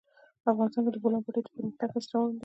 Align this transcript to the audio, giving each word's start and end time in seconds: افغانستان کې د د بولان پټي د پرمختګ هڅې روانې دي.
افغانستان 0.51 0.83
کې 0.85 0.91
د 0.91 0.95
د 0.95 0.97
بولان 1.03 1.21
پټي 1.25 1.31
د 1.33 1.35
پرمختګ 1.55 1.89
هڅې 1.93 2.01
روانې 2.11 2.31
دي. 2.33 2.39